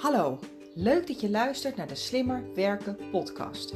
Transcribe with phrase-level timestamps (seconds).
[0.00, 0.38] Hallo,
[0.74, 3.74] leuk dat je luistert naar de Slimmer Werken podcast.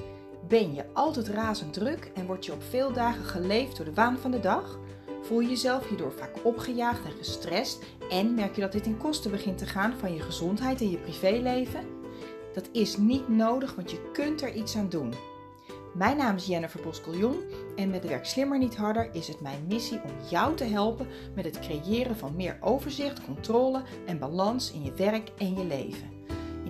[0.48, 4.18] Ben je altijd razend druk en word je op veel dagen geleefd door de waan
[4.18, 4.78] van de dag?
[5.22, 9.30] Voel je jezelf hierdoor vaak opgejaagd en gestrest en merk je dat dit in kosten
[9.30, 11.86] begint te gaan van je gezondheid en je privéleven?
[12.54, 15.14] Dat is niet nodig, want je kunt er iets aan doen.
[15.94, 17.42] Mijn naam is Jennifer Boskeljon
[17.76, 21.44] en met Werk Slimmer Niet Harder is het mijn missie om jou te helpen met
[21.44, 26.13] het creëren van meer overzicht, controle en balans in je werk en je leven.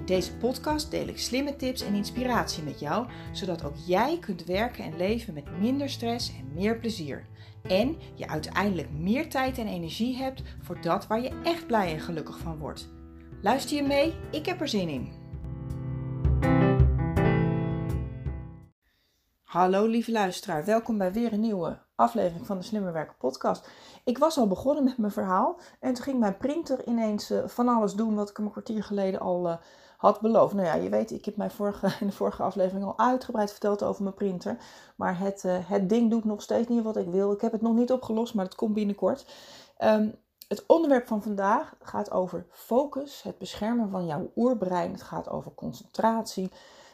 [0.04, 4.44] In deze podcast deel ik slimme tips en inspiratie met jou, zodat ook jij kunt
[4.44, 7.26] werken en leven met minder stress en meer plezier.
[7.62, 12.00] En je uiteindelijk meer tijd en energie hebt voor dat waar je echt blij en
[12.00, 12.88] gelukkig van wordt.
[13.42, 14.14] Luister je mee?
[14.30, 15.12] Ik heb er zin in.
[19.42, 23.70] Hallo lieve luisteraar, welkom bij weer een nieuwe aflevering van de Slimmer Werken podcast.
[24.04, 27.68] Ik was al begonnen met mijn verhaal en toen ging mijn printer ineens uh, van
[27.68, 29.56] alles doen wat ik een kwartier geleden al uh,
[30.04, 30.54] had beloofd.
[30.54, 33.82] Nou ja, je weet, ik heb mijn vorige, in de vorige aflevering al uitgebreid verteld
[33.82, 34.56] over mijn printer.
[34.96, 37.32] Maar het, uh, het ding doet nog steeds niet wat ik wil.
[37.32, 39.26] Ik heb het nog niet opgelost, maar het komt binnenkort.
[39.78, 40.14] Um,
[40.48, 44.92] het onderwerp van vandaag gaat over focus, het beschermen van jouw oerbrein.
[44.92, 46.50] Het gaat over concentratie.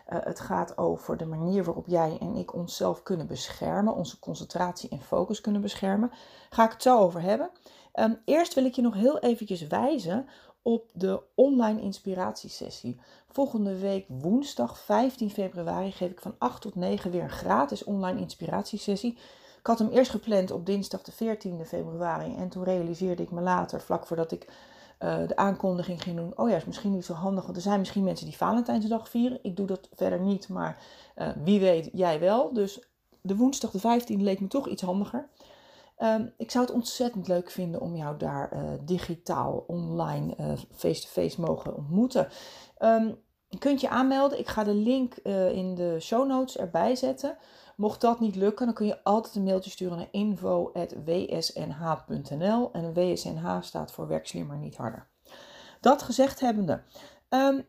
[0.09, 4.89] Uh, het gaat over de manier waarop jij en ik onszelf kunnen beschermen, onze concentratie
[4.89, 6.11] en focus kunnen beschermen.
[6.51, 7.51] Ga ik het zo over hebben.
[7.95, 10.29] Um, eerst wil ik je nog heel eventjes wijzen
[10.63, 13.01] op de online inspiratiesessie.
[13.29, 18.21] Volgende week woensdag 15 februari geef ik van 8 tot 9 weer een gratis online
[18.21, 19.19] inspiratiesessie.
[19.59, 23.41] Ik had hem eerst gepland op dinsdag de 14 februari en toen realiseerde ik me
[23.41, 24.47] later, vlak voordat ik
[25.01, 26.39] uh, de aankondiging ging doen.
[26.39, 29.39] Oh ja, is misschien niet zo handig, want er zijn misschien mensen die Valentijnsdag vieren.
[29.43, 30.83] Ik doe dat verder niet, maar
[31.17, 32.53] uh, wie weet, jij wel.
[32.53, 32.81] Dus
[33.21, 35.29] de woensdag de 15 leek me toch iets handiger.
[36.03, 40.35] Um, ik zou het ontzettend leuk vinden om jou daar uh, digitaal, online,
[40.71, 42.29] face-to-face -face mogen ontmoeten.
[42.79, 44.39] Um, je kunt je aanmelden.
[44.39, 45.15] Ik ga de link
[45.53, 47.37] in de show notes erbij zetten.
[47.77, 50.73] Mocht dat niet lukken, dan kun je altijd een mailtje sturen naar info.wsnh.nl.
[52.73, 55.09] En WSNH staat voor werk slimmer niet harder.
[55.81, 56.83] Dat gezegd hebbende,
[57.29, 57.67] um,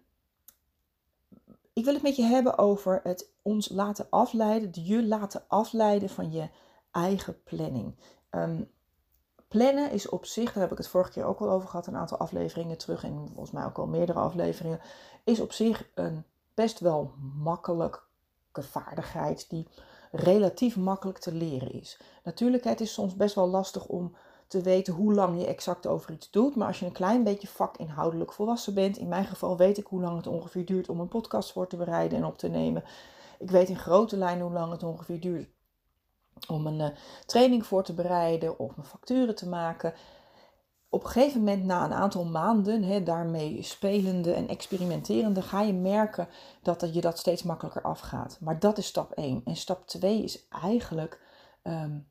[1.73, 6.09] ik wil het met je hebben over het ons laten afleiden, de je laten afleiden
[6.09, 6.49] van je
[6.91, 7.95] eigen planning.
[8.31, 8.69] Um,
[9.47, 11.95] plannen is op zich, daar heb ik het vorige keer ook al over gehad, een
[11.95, 14.79] aantal afleveringen terug en volgens mij ook al meerdere afleveringen,
[15.23, 18.01] is op zich een best wel makkelijke
[18.53, 19.67] vaardigheid die
[20.11, 21.99] relatief makkelijk te leren is.
[22.23, 24.15] Natuurlijk, het is soms best wel lastig om
[24.47, 26.55] te weten hoe lang je exact over iets doet.
[26.55, 30.01] Maar als je een klein beetje vakinhoudelijk volwassen bent, in mijn geval weet ik hoe
[30.01, 32.83] lang het ongeveer duurt om een podcast voor te bereiden en op te nemen.
[33.39, 35.49] Ik weet in grote lijnen hoe lang het ongeveer duurt
[36.47, 36.87] om een uh,
[37.25, 39.93] training voor te bereiden of mijn facturen te maken
[40.93, 46.27] op een gegeven moment, na een aantal maanden, daarmee spelende en experimenterende, ga je merken
[46.61, 48.37] dat je dat steeds makkelijker afgaat.
[48.39, 49.41] Maar dat is stap 1.
[49.45, 51.21] En stap 2 is eigenlijk
[51.63, 52.07] um,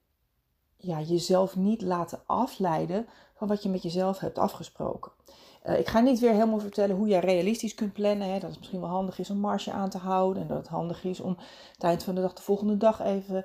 [0.77, 5.13] ja, jezelf niet laten afleiden van wat je met jezelf hebt afgesproken.
[5.65, 8.41] Uh, ik ga niet weer helemaal vertellen hoe jij realistisch kunt plannen.
[8.41, 10.43] Dat het misschien wel handig is om marge aan te houden.
[10.43, 11.37] En dat het handig is om
[11.79, 13.45] het van de dag de volgende dag even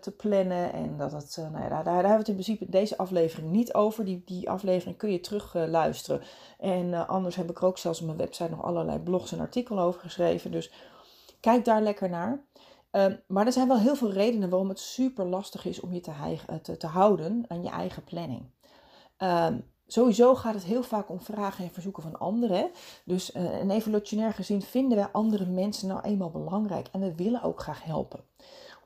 [0.00, 0.72] te plannen.
[0.72, 3.50] En dat het, uh, nou ja, daar, daar, hebben we het in principe deze aflevering
[3.50, 4.04] niet over.
[4.04, 6.22] Die, die aflevering kun je terug luisteren.
[6.58, 9.84] En anders heb ik er ook zelfs op mijn website nog allerlei blogs en artikelen
[9.84, 10.50] over geschreven.
[10.50, 10.72] Dus
[11.40, 12.44] kijk daar lekker naar.
[12.90, 16.00] Ehm, maar er zijn wel heel veel redenen waarom het super lastig is om je
[16.00, 16.12] te,
[16.62, 18.42] te, te houden aan je eigen planning.
[19.18, 22.70] Um, sowieso gaat het heel vaak om vragen en verzoeken van anderen.
[23.04, 23.34] Dus
[23.68, 28.20] evolutionair gezien vinden wij andere mensen nou eenmaal belangrijk en we willen ook graag helpen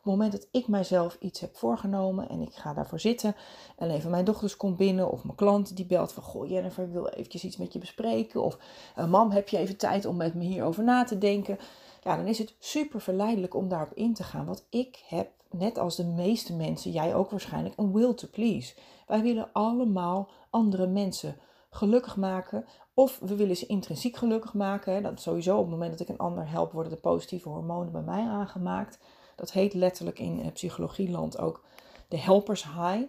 [0.04, 3.34] het moment dat ik mijzelf iets heb voorgenomen en ik ga daarvoor zitten
[3.76, 6.92] en even mijn dochters komt binnen of mijn klant die belt van goh Jennifer ik
[6.92, 8.59] wil eventjes iets met je bespreken of
[8.98, 11.59] uh, mam heb je even tijd om met me hierover na te denken
[12.03, 15.78] ja dan is het super verleidelijk om daarop in te gaan want ik heb net
[15.78, 18.75] als de meeste mensen jij ook waarschijnlijk een will to please
[19.06, 21.36] wij willen allemaal andere mensen
[21.71, 22.65] gelukkig maken
[22.95, 25.03] of we willen ze intrinsiek gelukkig maken.
[25.03, 28.03] Dat sowieso op het moment dat ik een ander help, worden de positieve hormonen bij
[28.03, 28.98] mij aangemaakt.
[29.36, 31.65] Dat heet letterlijk in uh, psychologieland ook
[32.09, 33.03] de helpers high.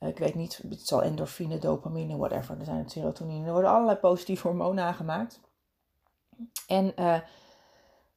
[0.00, 2.58] Uh, ik weet niet, het zal endorfine, dopamine, whatever.
[2.58, 3.46] Er zijn serotonine.
[3.46, 5.40] Er worden allerlei positieve hormonen aangemaakt.
[6.66, 7.18] En uh,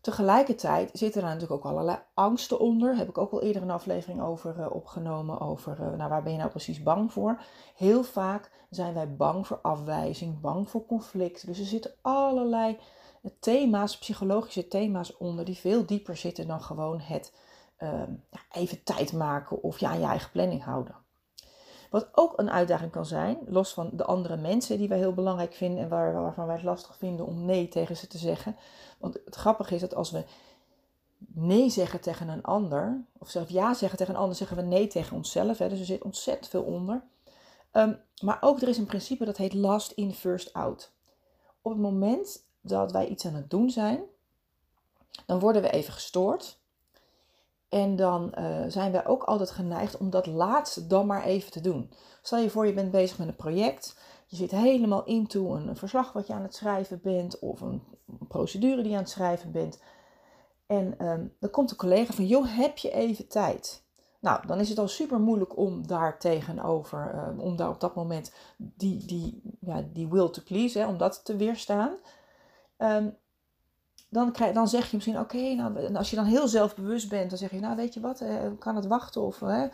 [0.01, 2.95] tegelijkertijd zitten er natuurlijk ook allerlei angsten onder.
[2.95, 5.39] Heb ik ook al eerder een aflevering over opgenomen.
[5.39, 7.41] Over nou, waar ben je nou precies bang voor?
[7.75, 11.45] Heel vaak zijn wij bang voor afwijzing, bang voor conflict.
[11.45, 12.77] Dus er zitten allerlei
[13.39, 17.33] thema's, psychologische thema's onder die veel dieper zitten dan gewoon het
[17.79, 18.01] uh,
[18.51, 20.95] even tijd maken of ja, je eigen planning houden.
[21.89, 25.53] Wat ook een uitdaging kan zijn, los van de andere mensen die wij heel belangrijk
[25.53, 28.55] vinden en waar, waarvan wij het lastig vinden om nee tegen ze te zeggen.
[28.97, 30.23] Want het grappige is dat als we
[31.27, 34.87] nee zeggen tegen een ander, of zelf ja zeggen tegen een ander, zeggen we nee
[34.87, 35.57] tegen onszelf.
[35.57, 35.69] Hè?
[35.69, 37.03] Dus er zit ontzettend veel onder.
[37.71, 40.91] Ehm, maar ook er is een principe dat heet last in, first out.
[41.61, 44.01] Op het moment dat wij iets aan het doen zijn,
[45.25, 46.59] dan worden we even gestoord.
[47.69, 51.61] En dan uh, zijn we ook altijd geneigd om dat laatste dan maar even te
[51.61, 51.91] doen.
[52.21, 53.99] Stel je voor, je bent bezig met een project.
[54.25, 57.39] Je zit helemaal into een verslag wat je aan het schrijven bent.
[57.39, 57.83] Of een
[58.27, 59.81] procedure die je aan het schrijven bent.
[60.65, 63.83] En um, dan komt een collega van, joh, heb je even tijd?
[64.19, 67.95] Nou, dan is het al super moeilijk om daar tegenover, uh, om daar op dat
[67.95, 71.97] moment die, die, ja, die will to please, hè, om dat te weerstaan.
[72.81, 73.17] Um,
[74.09, 77.39] dan, krijg, dan zeg je misschien, oké, nou, als je dan heel zelfbewust bent, dan
[77.39, 79.21] zeg je, nou weet je wat, eh, kan het wachten?
[79.21, 79.65] Of eh,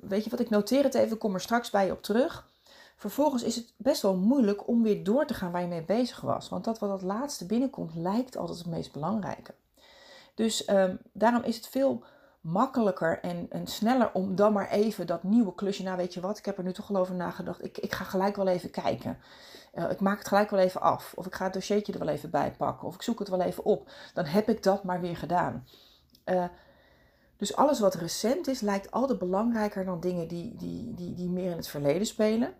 [0.00, 2.48] weet je wat, ik noteer het even, kom er straks bij je op terug.
[2.96, 6.20] Vervolgens is het best wel moeilijk om weer door te gaan waar je mee bezig
[6.20, 6.48] was.
[6.48, 9.54] Want dat wat het laatste binnenkomt, lijkt altijd het meest belangrijke.
[10.34, 12.02] Dus ehm, daarom is het veel
[12.46, 15.82] makkelijker en, en sneller om dan maar even dat nieuwe klusje.
[15.82, 17.64] Nou, weet je wat, ik heb er nu toch al over nagedacht.
[17.64, 19.18] Ik, ik ga gelijk wel even kijken.
[19.74, 21.12] Uh, ik maak het gelijk wel even af.
[21.16, 22.88] Of ik ga het dossiertje er wel even bij pakken.
[22.88, 23.90] Of ik zoek het wel even op.
[24.14, 25.66] Dan heb ik dat maar weer gedaan.
[26.24, 26.44] Uh,
[27.36, 31.50] dus alles wat recent is, lijkt altijd belangrijker dan dingen die, die, die, die meer
[31.50, 32.54] in het verleden spelen.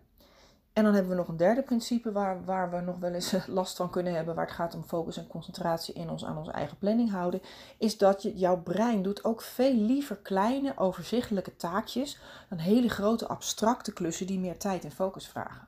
[0.77, 3.77] En dan hebben we nog een derde principe waar, waar we nog wel eens last
[3.77, 6.77] van kunnen hebben, waar het gaat om focus en concentratie in ons aan onze eigen
[6.77, 7.41] planning houden,
[7.77, 12.19] is dat je, jouw brein doet ook veel liever kleine, overzichtelijke taakjes
[12.49, 15.67] dan hele grote, abstracte klussen die meer tijd en focus vragen.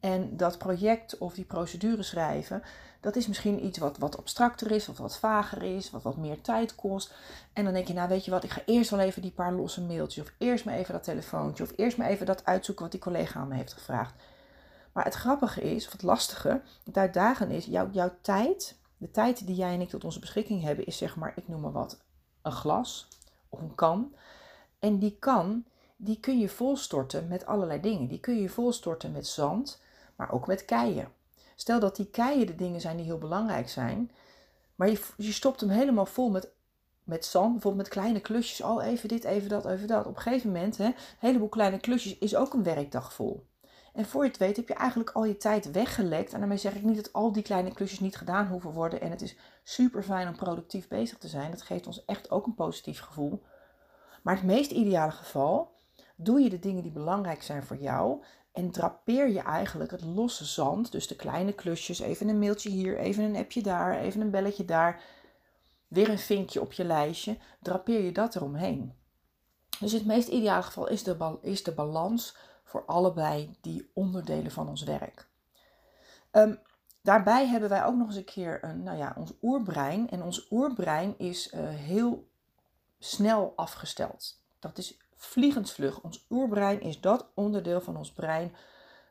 [0.00, 2.62] En dat project of die procedure schrijven,
[3.00, 6.40] dat is misschien iets wat wat abstracter is, of wat vager is, wat wat meer
[6.40, 7.14] tijd kost.
[7.52, 9.52] En dan denk je, nou weet je wat, ik ga eerst wel even die paar
[9.52, 12.92] losse mailtjes, of eerst maar even dat telefoontje, of eerst maar even dat uitzoeken wat
[12.92, 14.14] die collega aan me heeft gevraagd.
[14.92, 19.46] Maar het grappige is, of het lastige, het uitdagen is, jouw, jouw tijd, de tijd
[19.46, 22.00] die jij en ik tot onze beschikking hebben, is zeg maar, ik noem maar wat,
[22.42, 23.08] een glas
[23.48, 24.14] of een kan.
[24.78, 25.64] En die kan,
[25.96, 28.08] die kun je volstorten met allerlei dingen.
[28.08, 29.82] Die kun je volstorten met zand,
[30.16, 31.12] maar ook met keien.
[31.54, 34.10] Stel dat die keien de dingen zijn die heel belangrijk zijn,
[34.74, 36.48] maar je, je stopt hem helemaal vol met,
[37.04, 38.60] met zand, bijvoorbeeld met kleine klusjes.
[38.66, 40.06] Oh, even dit, even dat, even dat.
[40.06, 43.46] Op een gegeven moment, hè, een heleboel kleine klusjes is ook een werkdag vol.
[43.96, 46.32] En voor je het weet heb je eigenlijk al je tijd weggelekt.
[46.32, 49.00] En daarmee zeg ik niet dat al die kleine klusjes niet gedaan hoeven worden.
[49.00, 51.50] En het is super fijn om productief bezig te zijn.
[51.50, 53.42] Dat geeft ons echt ook een positief gevoel.
[54.22, 55.74] Maar het meest ideale geval
[56.16, 58.22] doe je de dingen die belangrijk zijn voor jou
[58.56, 62.98] en drapeer je eigenlijk het losse zand, dus de kleine klusjes, even een mailtje hier,
[62.98, 65.02] even een appje daar, even een belletje daar,
[65.88, 68.94] weer een vinkje op je lijstje, drapeer je dat eromheen.
[69.80, 74.68] Dus het meest ideale geval is de, is de balans voor allebei die onderdelen van
[74.68, 75.28] ons werk.
[76.30, 76.54] Ehm,
[77.02, 80.10] daarbij hebben wij ook nog eens een keer een, nou ja, ons oerbrein.
[80.10, 82.28] En ons oerbrein is uh, heel
[82.98, 84.40] snel afgesteld.
[84.58, 86.00] Dat is vliegensvlug.
[86.00, 88.54] Ons oerbrein is dat onderdeel van ons brein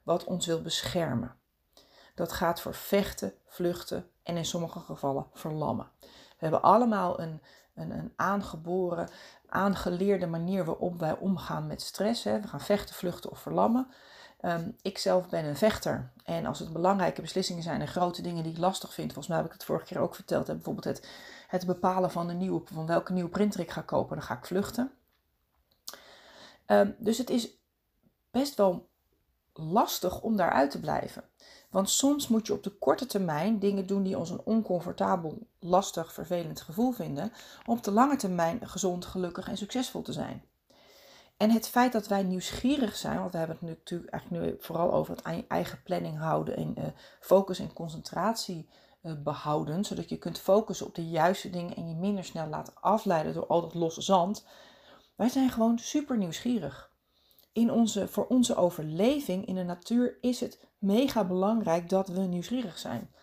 [0.04, 1.36] wat ons wil beschermen.
[2.16, 5.88] Dat gaat voor vechten, vluchten en in sommige gevallen verlammen.
[6.02, 6.08] We
[6.38, 7.42] hebben allemaal een,
[7.74, 9.10] een, een aangeboren,
[9.50, 12.24] aangeleerde manier waarop wij omgaan met stress.
[12.24, 12.40] Hè.
[12.42, 13.88] We gaan vechten, vluchten of verlammen.
[14.42, 16.12] Um, ik zelf ben een vechter.
[16.24, 19.38] En als het belangrijke beslissingen zijn en grote dingen die ik lastig vind, volgens mij
[19.38, 21.08] heb ik het vorige keer ook verteld, hè, bijvoorbeeld het,
[21.48, 24.46] het bepalen van, de nieuwe, van welke nieuwe printer ik ga kopen, dan ga ik
[24.46, 24.92] vluchten.
[26.68, 27.50] Um, dus het is
[28.32, 28.90] best wel
[29.54, 31.24] lastig om daaruit te blijven.
[31.70, 36.14] Want soms moet je op de korte termijn dingen doen die ons een oncomfortabel, lastig,
[36.14, 37.32] vervelend gevoel vinden,
[37.66, 40.44] om op de lange termijn gezond, gelukkig en succesvol te zijn.
[41.38, 44.94] En het feit dat wij nieuwsgierig zijn, want we hebben het natuurlijk eigenlijk nu vooral
[44.94, 46.86] over het eigen planning houden en uh,
[47.20, 48.70] focus en concentratie
[49.02, 52.74] uh, behouden, zodat je kunt focussen op de juiste dingen en je minder snel laten
[52.80, 54.46] afleiden door al dat losse zand.
[55.16, 56.94] Wij zijn gewoon super nieuwsgierig.
[57.52, 62.78] In onze, voor onze overleving in de natuur is het mega belangrijk dat we nieuwsgierig
[62.78, 63.14] zijn.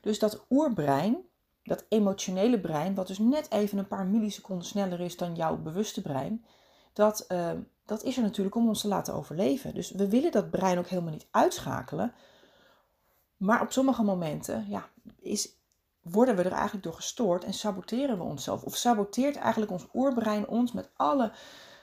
[0.00, 1.18] Dus dat oerbrein,
[1.62, 6.02] dat emotionele brein, wat dus net even een paar milliseconden sneller is dan jouw bewuste
[6.02, 6.44] brein,
[6.92, 7.50] dat, uh,
[7.84, 9.74] dat is er natuurlijk om ons te laten overleven.
[9.74, 12.14] Dus we willen dat brein ook helemaal niet uitschakelen.
[13.36, 14.88] Maar op sommige momenten ja,
[15.18, 15.57] is,
[16.02, 18.62] worden we er eigenlijk door gestoord en saboteren we onszelf.
[18.62, 21.32] Of saboteert eigenlijk ons oerbrein ons met alle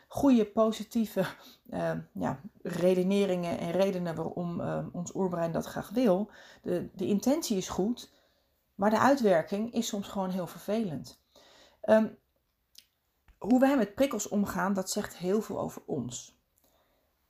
[0.08, 1.26] goede, positieve
[1.70, 6.30] uh, ja, redeneringen en redenen waarom uh, ons oerbrein dat graag wil.
[6.62, 8.12] De, de intentie is goed,
[8.76, 11.22] maar de uitwerking is soms gewoon heel vervelend.
[11.84, 12.18] Um,
[13.38, 16.40] hoe wij met prikkels omgaan, dat zegt heel veel over ons.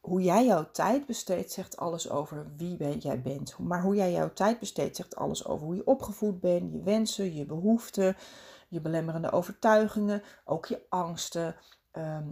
[0.05, 3.57] Hoe jij jouw tijd besteedt, zegt alles over wie ben, jij bent.
[3.57, 7.35] Maar hoe jij jouw tijd besteedt, zegt alles over hoe je opgevoed bent, je wensen,
[7.35, 8.17] je behoeften,
[8.67, 11.55] je belemmerende overtuigingen, ook je angsten.
[11.91, 12.27] Ehm,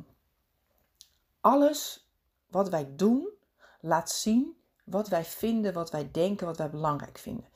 [1.41, 2.09] alles
[2.47, 3.29] wat wij doen,
[3.79, 7.49] laat zien wat wij vinden, wat wij denken, wat wij belangrijk vinden.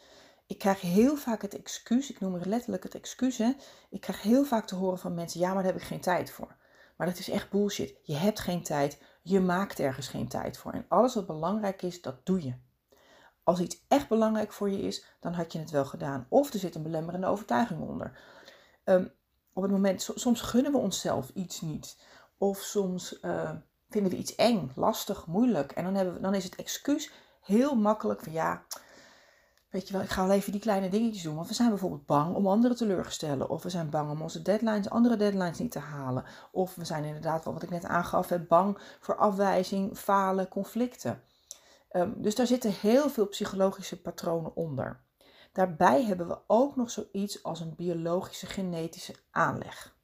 [0.48, 3.52] Ik krijg heel vaak het excuus, ik noem het letterlijk het excuus, hè.
[3.90, 6.32] ik krijg heel vaak te horen van mensen, ja, maar daar heb ik geen tijd
[6.32, 6.56] voor.
[6.98, 7.96] Maar dat is echt bullshit.
[8.04, 10.72] Je hebt geen tijd, je maakt ergens geen tijd voor.
[10.72, 12.54] En alles wat belangrijk is, dat doe je.
[13.44, 16.26] Als iets echt belangrijk voor je is, dan had je het wel gedaan.
[16.30, 18.20] Of er zit een belemmerende overtuiging onder.
[18.84, 19.08] Ehm,
[19.54, 21.98] op het moment, soms gunnen we onszelf iets niet.
[22.38, 23.52] Of soms uh,
[23.90, 25.72] vinden we iets eng, lastig, moeilijk.
[25.72, 28.66] En dan, hebben dan is het excuus heel makkelijk van ja,
[29.70, 31.36] weet je wel, ik ga wel even die kleine dingetjes doen.
[31.36, 33.50] Want we zijn bijvoorbeeld bang om anderen teleur te stellen.
[33.50, 36.24] Of we zijn bang om onze deadlines, andere deadlines niet te halen.
[36.52, 41.22] Of we zijn inderdaad, wat ik net aangaf, bang voor afwijzing, falen, conflicten.
[41.92, 45.00] Um, dus daar zitten heel veel psychologische patronen onder.
[45.52, 49.97] Daarbij hebben we ook nog zoiets als een biologische genetische aanleg.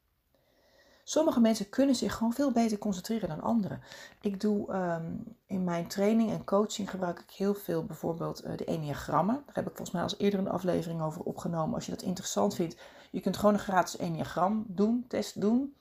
[1.03, 3.81] Sommige mensen kunnen zich gewoon veel beter concentreren dan anderen.
[4.21, 5.11] Ik doe ehm,
[5.45, 9.35] in mijn training en coaching gebruik ik heel veel bijvoorbeeld uh, de enneagrammen.
[9.45, 11.75] Daar heb ik volgens mij als eerder een aflevering over opgenomen.
[11.75, 12.77] Als je dat interessant vindt,
[13.11, 15.75] je kunt gewoon een gratis enneagram doen, test doen.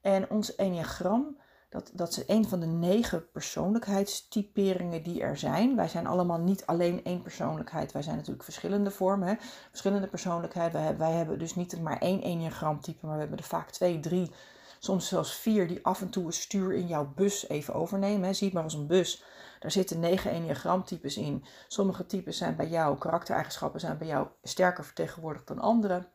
[0.00, 1.36] En ons enneagram,
[1.68, 5.76] dat, dat is een van de negen persoonlijkheidstyperingen die er zijn.
[5.76, 7.92] Wij zijn allemaal niet alleen één persoonlijkheid.
[7.92, 10.98] Wij zijn natuurlijk verschillende vormen, verschillende persoonlijkheden.
[10.98, 14.30] Wij, hebben dus niet maar één enneagramtype, maar we hebben er vaak twee, drie,
[14.78, 18.28] soms zelfs vier die af en toe het stuur in jouw bus even overnemen.
[18.28, 18.32] Hè?
[18.32, 19.24] Zie het maar als een bus.
[19.58, 21.44] Daar zitten negen enneagramtypes in.
[21.68, 26.08] Sommige types zijn bij jou, karaktereigenschappen zijn bij jou sterker vertegenwoordigd dan andere.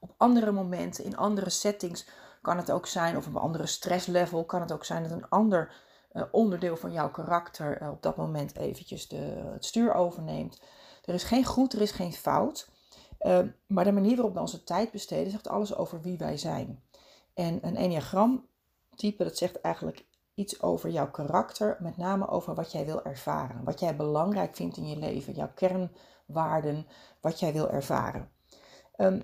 [0.00, 2.06] Op andere momenten, in andere settings
[2.42, 5.74] kan het ook zijn, of een andere stresslevel, kan het ook zijn dat een ander
[6.12, 10.60] uh, onderdeel van jouw karakter uh, op dat moment eventjes de, het stuur overneemt.
[11.04, 12.70] Er is geen goed, er is geen fout.
[13.20, 16.82] Uh, maar de manier waarop we onze tijd besteden zegt alles over wie wij zijn.
[17.34, 18.46] En een enneagram
[18.94, 23.64] type, dat zegt eigenlijk iets over jouw karakter, met name over wat jij wil ervaren.
[23.64, 26.86] Wat jij belangrijk vindt in je leven, jouw kernwaarden,
[27.20, 28.30] wat jij wil ervaren.
[28.96, 29.22] Um,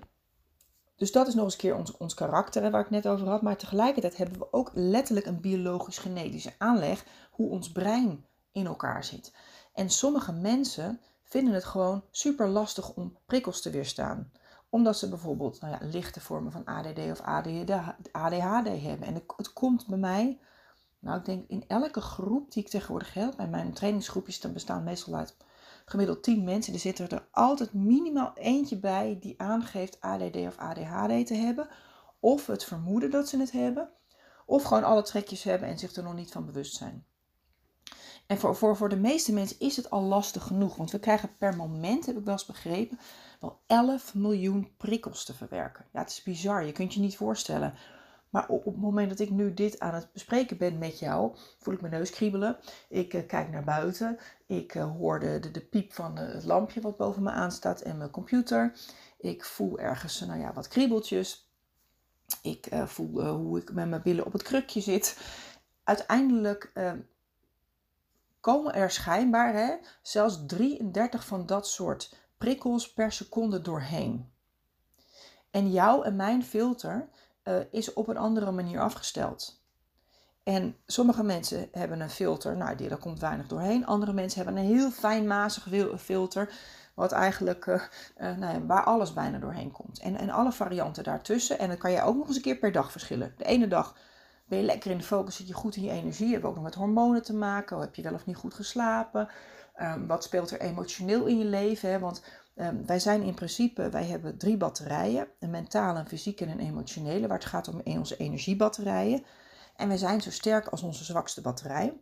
[0.95, 3.41] dus dat is nog eens een keer ons, ons karakter waar ik net over had.
[3.41, 9.33] Maar tegelijkertijd hebben we ook letterlijk een biologisch-genetische aanleg hoe ons brein in elkaar zit.
[9.73, 14.31] En sommige mensen vinden het gewoon super lastig om prikkels te weerstaan.
[14.69, 17.21] Omdat ze bijvoorbeeld nou ja, lichte vormen van ADD of
[18.11, 19.07] ADHD hebben.
[19.07, 20.39] En het, komt bij mij,
[20.99, 25.15] nou ik denk in elke groep die ik tegenwoordig heb, en mijn trainingsgroepjes bestaan meestal
[25.15, 25.35] uit
[25.85, 31.27] gemiddeld 10 mensen, er zit er altijd minimaal eentje bij die aangeeft ADD of ADHD
[31.27, 31.67] te hebben.
[32.19, 33.89] Of het vermoeden dat ze het hebben.
[34.45, 37.05] Of gewoon alle trekjes hebben en zich er nog niet van bewust zijn.
[38.27, 40.75] En voor, voor, voor de meeste mensen is het al lastig genoeg.
[40.75, 42.99] Want we krijgen per moment, heb ik wel eens begrepen,
[43.39, 45.85] wel 11 miljoen prikkels te verwerken.
[45.93, 46.65] Ja, het is bizar.
[46.65, 47.73] Je kunt je niet voorstellen
[48.35, 51.73] maar op, het moment dat ik nu dit aan het bespreken ben met jou, voel
[51.73, 52.57] ik mijn neus kriebelen.
[52.89, 54.17] Ik uh, kijk naar buiten.
[54.45, 58.09] Ik uh, hoor de, de, piep van het lampje wat boven me aanstaat en mijn
[58.09, 58.77] computer.
[59.17, 61.49] Ik voel ergens nou ja, wat kriebeltjes.
[62.41, 65.17] Ik voel hoe ik met mijn billen op het krukje zit.
[65.83, 66.71] Uiteindelijk
[68.39, 74.31] komen er schijnbaar hè, zelfs 33 van dat soort prikkels per seconde doorheen.
[75.51, 77.09] En jouw en mijn filter
[77.45, 79.63] uh, is op een andere manier afgesteld.
[80.43, 83.85] En sommige mensen hebben een filter, nou, die, daar komt weinig doorheen.
[83.85, 86.53] Andere mensen hebben een heel fijnmazig filter,
[86.93, 89.99] wat eigenlijk, uh, uh, nou ja, waar alles bijna doorheen komt.
[89.99, 91.59] En, en alle varianten daartussen.
[91.59, 93.33] En dan kan je ook nog eens een keer per dag verschillen.
[93.37, 93.95] De ene dag
[94.45, 96.33] ben je lekker in de focus, zit je goed in je energie.
[96.33, 97.79] Heb ook nog met hormonen te maken.
[97.79, 99.29] Heb je wel of niet goed geslapen?
[99.81, 101.89] Um, wat speelt er emotioneel in je leven?
[101.89, 101.99] Hè?
[101.99, 102.21] Want
[102.55, 105.27] Um, wij zijn in principe, wij hebben drie batterijen.
[105.39, 107.27] Een mentale, een fysieke en een emotionele.
[107.27, 109.23] Waar het gaat om onze energiebatterijen.
[109.75, 111.93] En wij zijn zo sterk als onze zwakste batterij.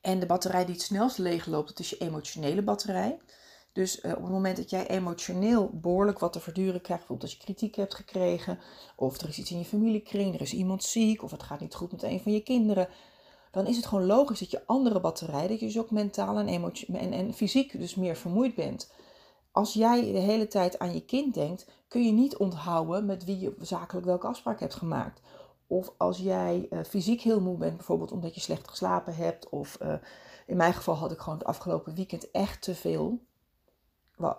[0.00, 3.18] En de batterij die het snelst leegloopt, dat is je emotionele batterij.
[3.72, 7.38] Dus uh, op het moment dat jij emotioneel behoorlijk wat te verduren krijgt, bijvoorbeeld als
[7.38, 8.58] je kritiek hebt gekregen,
[8.96, 11.74] of er is iets in je familiekring, er is iemand ziek, of het gaat niet
[11.74, 12.88] goed met een van je kinderen,
[13.50, 16.72] dan is het gewoon logisch dat je andere batterij, dat je dus ook mentaal en,
[16.92, 18.92] en, en fysiek dus meer vermoeid bent
[19.52, 23.38] als jij de hele tijd aan je kind denkt, kun je niet onthouden met wie
[23.38, 25.20] je zakelijk welke afspraak hebt gemaakt.
[25.66, 29.48] Of als jij uh, fysiek heel moe bent, bijvoorbeeld omdat je slecht geslapen hebt.
[29.48, 29.94] Of uh,
[30.46, 33.18] in mijn geval had ik gewoon het afgelopen weekend echt te veel.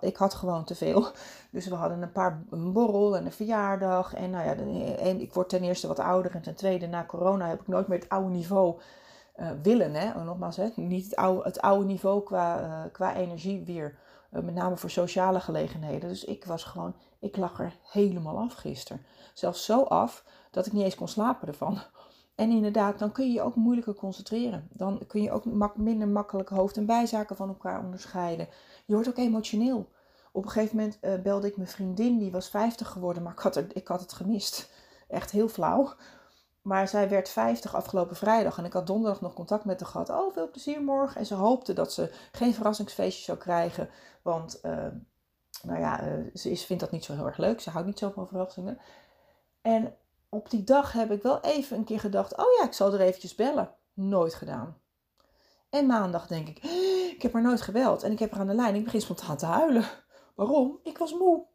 [0.00, 1.06] Ik had gewoon te veel.
[1.50, 4.14] Dus we hadden een paar een borrel en een verjaardag.
[4.14, 4.54] En nou ja,
[5.04, 6.34] ik word ten eerste wat ouder.
[6.34, 8.80] En ten tweede, na corona heb ik nooit meer het oude niveau
[9.36, 9.94] uh, willen.
[9.94, 10.24] Hè?
[10.24, 10.68] nogmaals, hè?
[10.76, 13.98] niet het oude, het oude niveau qua, qua energie weer.
[14.34, 16.08] Uh, met name voor sociale gelegenheden.
[16.08, 19.04] Dus ik was gewoon, ik lag er helemaal af gisteren.
[19.34, 21.78] Zelfs zo af dat ik niet eens kon slapen ervan.
[22.34, 24.68] En inderdaad, dan kun je je ook moeilijker concentreren.
[24.72, 28.48] Dan kun je ook minder makkelijk hoofd- en bijzaken van elkaar onderscheiden.
[28.84, 29.88] Je wordt ook emotioneel.
[30.32, 33.38] Op een gegeven moment uh, belde ik mijn vriendin, die was 50 geworden, maar ik
[33.38, 34.70] had, er, ik had het gemist.
[35.08, 35.94] Echt heel flauw.
[36.64, 40.10] Maar zij werd 50 afgelopen vrijdag en ik had donderdag nog contact met haar gehad.
[40.10, 41.16] Oh, veel plezier morgen.
[41.20, 43.88] En ze hoopte dat ze geen verrassingsfeestje zou krijgen.
[44.22, 44.86] Want, uh,
[45.62, 47.60] nou ja, uh, ze is, vindt dat niet zo heel erg leuk.
[47.60, 48.78] Ze houdt niet zo van verrassingen.
[49.62, 49.96] En
[50.28, 53.00] op die dag heb ik wel even een keer gedacht: oh ja, ik zal er
[53.00, 53.74] eventjes bellen.
[53.92, 54.80] Nooit gedaan.
[55.70, 56.64] En maandag denk ik:
[57.16, 58.02] ik heb haar nooit gebeld.
[58.02, 58.74] En ik heb haar aan de lijn.
[58.74, 59.84] Ik begin spontaan te huilen.
[60.34, 60.78] Waarom?
[60.82, 61.46] Ik was moe.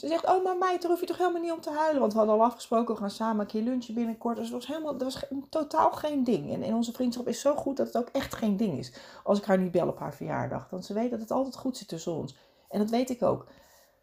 [0.00, 2.00] Ze zegt, oh maar meid, daar hoef je toch helemaal niet om te huilen.
[2.00, 4.36] Want we hadden al afgesproken, we gaan samen een keer lunchen binnenkort.
[4.36, 6.52] Dus het was helemaal, dat was totaal geen ding.
[6.52, 8.92] En, en onze vriendschap is zo goed dat het ook echt geen ding is.
[9.24, 10.70] Als ik haar niet bel op haar verjaardag.
[10.70, 12.36] Want ze weet dat het altijd goed zit tussen ons.
[12.68, 13.46] En dat weet ik ook.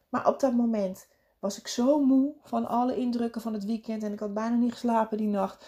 [0.10, 1.08] Maar op dat moment
[1.40, 4.04] was ik zo moe van alle indrukken van het weekend.
[4.04, 5.66] En ik had bijna niet geslapen die nacht.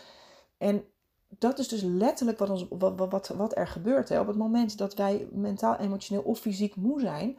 [0.57, 0.83] En
[1.27, 4.09] dat is dus letterlijk wat, ons, wat, wat, wat er gebeurt.
[4.09, 4.19] Hè.
[4.19, 7.37] Op het moment dat wij mentaal, emotioneel of fysiek moe zijn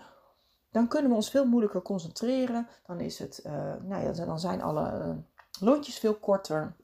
[0.71, 2.69] dan kunnen we ons veel moeilijker concentreren.
[2.87, 5.17] Dan, is het, uh, nou ja, dan zijn alle uh,
[5.61, 6.77] lontjes veel korter.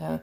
[0.00, 0.14] Uh,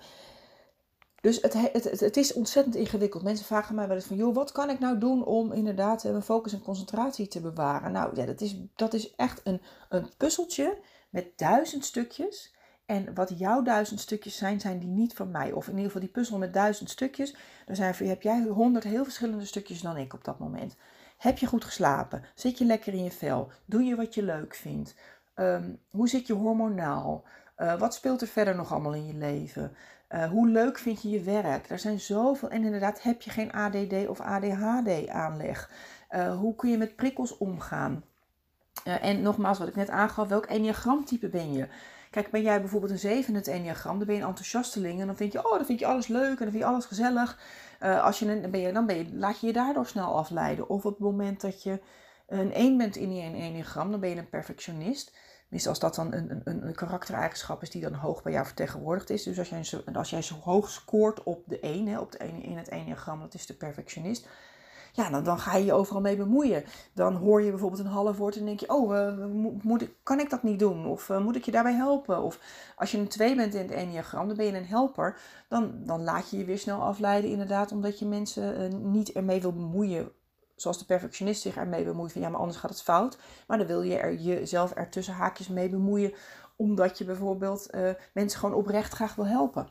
[1.22, 3.24] dus het, het, het, is ontzettend ingewikkeld.
[3.24, 6.54] Mensen vragen mij wel eens van, wat kan ik nou doen om inderdaad mijn focus
[6.54, 7.92] en concentratie te bewaren?
[7.92, 10.78] Nou ja, dat is, dat is echt een, een puzzeltje
[11.10, 12.56] met duizend stukjes.
[12.86, 15.52] En wat jouw duizend stukjes zijn, zijn die niet van mij.
[15.52, 17.36] Of in ieder geval die puzzel met duizend stukjes.
[17.66, 20.76] Dan zijn, heb jij honderd heel verschillende stukjes dan ik op dat moment.
[21.18, 22.24] Heb je goed geslapen?
[22.36, 23.52] Zit je lekker in je vel?
[23.66, 24.96] Doe je wat je leuk vindt?
[25.36, 27.24] Um, hoe zit je hormonaal?
[27.58, 29.76] Uh, wat speelt er verder nog allemaal in je leven?
[30.10, 31.70] Uh, hoe leuk vind je je werk?
[31.70, 32.50] Er zijn zoveel.
[32.50, 35.72] En inderdaad, heb je geen ADD of ADHD-aanleg?
[36.12, 38.04] Uh, hoe kun je met prikkels omgaan?
[38.84, 41.68] en nogmaals, wat ik net aangaf, welk enneagramtype ben je?
[42.10, 45.06] Kijk, ben jij bijvoorbeeld een 7 in het enneagram, dan ben je een enthousiasteling en
[45.08, 47.40] dan vind je, oh, dan vind je alles leuk en dan vind je alles gezellig.
[47.84, 50.70] Uh, als je een, ben je, dan ben je, laat je je daardoor snel afleiden.
[50.70, 51.80] Of op het moment dat je
[52.28, 55.16] een 1 bent in die enneagram, dan ben je een perfectionist.
[55.42, 59.10] Tenminste, als dat dan een, een, een karaktereigenschap is die dan hoog bij jou vertegenwoordigd
[59.10, 59.24] is.
[59.24, 62.44] Dus als jij, als jij zo hoog scoort op de 1, hè, op de 1
[62.44, 64.28] in het enneagram, dat is de perfectionist
[64.98, 66.64] ja, dan, dan ga je je overal mee bemoeien.
[66.94, 69.18] Dan hoor je bijvoorbeeld een half woord en denk je, oh,
[69.62, 70.86] moet ik, kan ik dat niet doen?
[70.86, 72.24] Of uh, moet ik je daarbij helpen?
[72.24, 72.40] Of
[72.76, 75.20] als je een 2 bent in het enneagram, dan ben je een helper.
[75.48, 79.42] Dan, dan laat je je weer snel afleiden, inderdaad, omdat je mensen uh, niet ermee
[79.42, 80.12] wil bemoeien.
[80.56, 83.18] Zoals de perfectionist zich ermee bemoeit van ja, maar anders gaat het fout.
[83.48, 86.14] Maar dan wil je er jezelf er tussen haakjes mee bemoeien,
[86.56, 87.70] omdat je bijvoorbeeld
[88.14, 89.70] mensen gewoon oprecht graag wil helpen.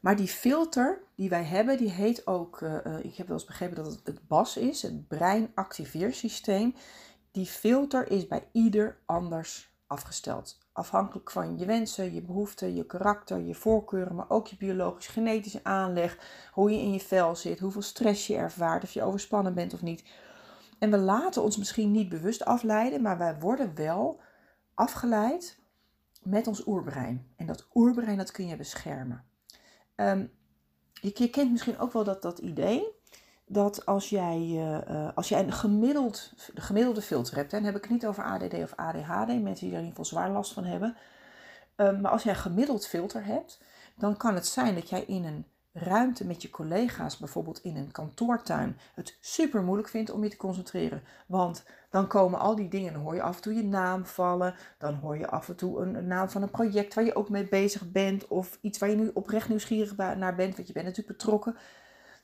[0.00, 3.76] Maar die filter die wij hebben, die heet ook, uh, ik heb wel eens begrepen
[3.76, 6.74] dat het het BAS is, het breinactiveersysteem.
[7.30, 10.58] Die filter is bij ieder anders afgesteld.
[10.72, 16.18] Afhankelijk van je wensen, je behoeften, je karakter, je voorkeuren, maar ook je biologisch-genetische aanleg,
[16.52, 19.82] hoe je in je vel zit, hoeveel stress je ervaart, of je overspannen bent of
[19.82, 20.04] niet.
[20.78, 24.20] En we laten ons misschien niet bewust afleiden, maar wij worden wel
[24.74, 25.58] afgeleid
[26.22, 27.32] met ons oerbrein.
[27.36, 29.29] En dat oerbrein dat kun je beschermen.
[30.00, 30.30] Um,
[30.92, 32.98] je, kent misschien ook wel dat, dat idee
[33.46, 37.76] dat als jij, uh, als jij een gemiddeld, de gemiddelde filter hebt, hè, dan heb
[37.76, 40.52] ik het niet over ADD of ADHD, mensen die daar in ieder geval zwaar last
[40.52, 40.96] van hebben.
[41.76, 43.60] Um, maar als jij een gemiddeld filter hebt,
[43.96, 47.90] dan kan het zijn dat jij in een ruimte met je collega's, bijvoorbeeld in een
[47.90, 51.02] kantoortuin, het super moeilijk vindt om je te concentreren.
[51.26, 54.54] Want dan komen al die dingen, dan hoor je af en toe je naam vallen,
[54.78, 57.48] dan hoor je af en toe een, naam van een project waar je ook mee
[57.48, 61.18] bezig bent, of iets waar je nu oprecht nieuwsgierig naar bent, want je bent natuurlijk
[61.18, 61.56] betrokken.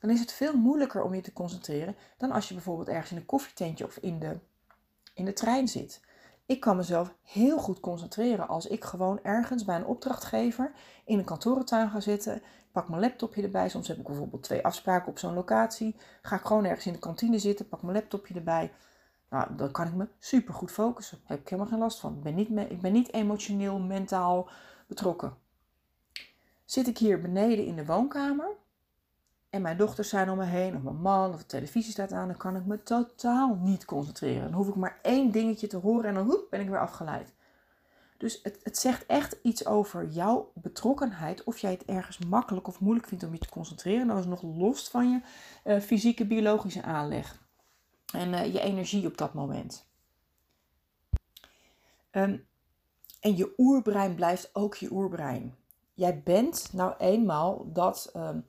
[0.00, 3.16] Dan is het veel moeilijker om je te concentreren dan als je bijvoorbeeld ergens in
[3.16, 4.38] een koffietentje of in de,
[5.14, 6.00] in de trein zit.
[6.46, 10.72] Ik kan mezelf heel goed concentreren als ik gewoon ergens bij een opdrachtgever
[11.04, 12.42] in een kantorentuin ga zitten.
[12.72, 13.68] Pak mijn laptopje erbij.
[13.68, 15.96] Soms heb ik bijvoorbeeld twee afspraken op zo'n locatie.
[16.22, 17.68] Ga ik gewoon ergens in de kantine zitten.
[17.68, 18.72] Pak mijn laptopje erbij.
[19.30, 21.18] Nou, dan kan ik me super goed focussen.
[21.18, 22.14] Daar heb ik helemaal geen last van.
[22.14, 24.48] Ik ben niet, ik ben niet emotioneel, mentaal
[24.86, 25.34] betrokken.
[26.64, 28.48] Zit ik hier beneden in de woonkamer
[29.50, 32.28] en mijn dochters zijn om me heen, of mijn man, of de televisie staat aan,
[32.28, 34.42] dan kan ik me totaal niet concentreren.
[34.42, 37.34] Dan hoef ik maar één dingetje te horen en dan hoep, ben ik weer afgeleid.
[38.16, 42.80] Dus het, het zegt echt iets over jouw betrokkenheid, of jij het ergens makkelijk of
[42.80, 44.06] moeilijk vindt om je te concentreren.
[44.06, 45.20] Dat is nog los van je
[45.64, 47.45] uh, fysieke, biologische aanleg
[48.16, 49.86] en uh, je energie op dat moment.
[52.10, 52.46] Um,
[53.20, 55.56] en je oerbrein blijft ook je oerbrein.
[55.94, 58.40] jij bent nou eenmaal dat, ehm,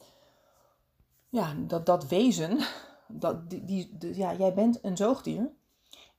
[1.29, 2.59] ja, dat, dat wezen.
[3.09, 5.49] Dat, die, ja, jij bent een zoogdier.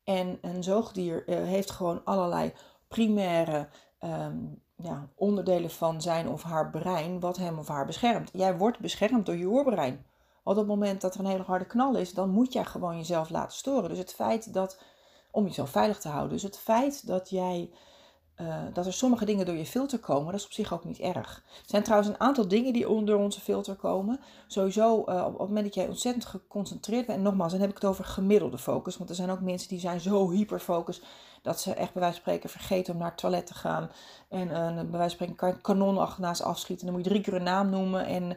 [0.05, 2.53] En een zoogdier uh, heeft gewoon allerlei
[2.87, 4.37] primaire ehm,
[4.77, 8.31] ja, onderdelen van zijn of haar brein, wat hem of haar beschermt.
[8.33, 10.07] Jij wordt beschermd door je oerbrein.
[10.49, 13.31] Op het moment dat er een hele harde knal is, dan moet jij gewoon jezelf
[13.31, 13.89] laten storen.
[13.89, 14.81] Dus het feit dat,
[15.31, 17.71] om jezelf veilig te houden, dus het feit dat jij
[18.40, 20.98] uh, dat er sommige dingen door je filter komen, dat is op zich ook niet
[20.98, 21.42] erg.
[21.46, 24.20] Er zijn trouwens een aantal dingen die door onze filter komen.
[24.46, 27.74] Sowieso uh, op, het moment dat jij ontzettend geconcentreerd bent, en nogmaals, dan heb ik
[27.74, 31.03] het over gemiddelde focus, want er zijn ook mensen die zijn zo hyperfocus
[31.42, 33.90] dat ze echt bij wijze van spreken vergeten om naar het toilet te gaan.
[34.29, 36.87] En uh, bij wijze van spreken kan kanon naast afschieten.
[36.87, 38.37] Dan moet je drie keer een naam noemen en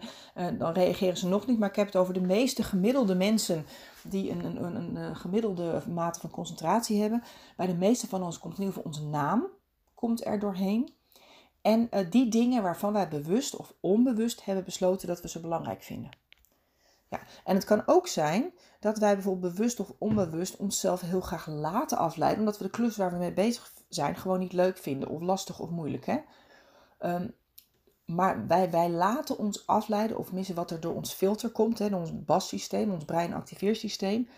[0.57, 1.59] dan reageren ze nog niet.
[1.59, 3.65] Maar ik heb het over de meeste gemiddelde mensen
[4.03, 7.23] die een, een, een, gemiddelde mate van concentratie hebben.
[7.57, 9.47] Bij de meeste van ons komt in ieder geval onze naam
[10.01, 10.93] komt er doorheen.
[11.61, 15.83] En uh, die dingen waarvan wij bewust of onbewust hebben besloten dat we ze belangrijk
[15.83, 16.17] vinden.
[17.09, 21.47] Ja, en het kan ook zijn dat wij bijvoorbeeld bewust of onbewust onszelf heel graag
[21.47, 25.09] laten afleiden, omdat we de klus waar we mee bezig zijn gewoon niet leuk vinden
[25.09, 26.05] of lastig of moeilijk.
[26.05, 26.19] Hè?
[26.99, 27.35] Um,
[28.05, 31.95] maar wij, wij laten ons afleiden, of missen wat er door ons filter komt, hè,
[31.95, 34.29] ons bassysteem, ons breinactiveersysteem.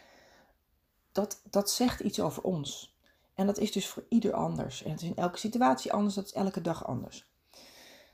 [1.12, 2.93] Dat, dat zegt iets over ons.
[3.34, 4.84] En dat is dus voor ieder anders.
[4.84, 7.32] En het is in elke situatie anders, dat is elke dag anders.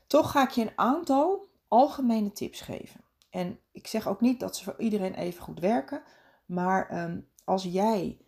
[0.06, 3.00] Toch ga ik je een aantal algemene tips geven.
[3.30, 6.02] En ik zeg ook niet dat ze voor iedereen even goed werken,
[6.46, 8.18] maar ehm, als jij